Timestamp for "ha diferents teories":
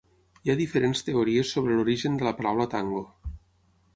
0.51-1.51